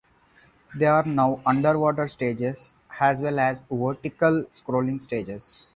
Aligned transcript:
There 0.75 0.91
are 0.95 1.03
now 1.05 1.41
underwater 1.45 2.07
stages, 2.07 2.73
as 2.99 3.21
well 3.21 3.37
as 3.39 3.63
vertical-scrolling 3.69 4.99
stages. 4.99 5.69